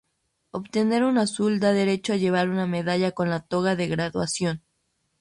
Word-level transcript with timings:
Obtener 0.49 1.03
un 1.03 1.19
Azul 1.19 1.59
da 1.59 1.73
derecho 1.73 2.13
a 2.13 2.21
llevar 2.23 2.49
una 2.49 2.65
medalla 2.65 3.11
con 3.11 3.29
la 3.29 3.41
toga 3.41 3.75
de 3.75 3.87
graduación. 3.87 4.63